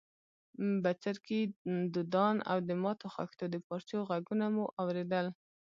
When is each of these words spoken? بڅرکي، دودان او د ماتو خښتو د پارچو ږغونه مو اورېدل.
بڅرکي، 0.83 1.41
دودان 1.93 2.35
او 2.51 2.57
د 2.67 2.69
ماتو 2.83 3.07
خښتو 3.15 3.45
د 3.49 3.55
پارچو 3.67 3.97
ږغونه 4.09 4.45
مو 4.55 4.65
اورېدل. 4.81 5.27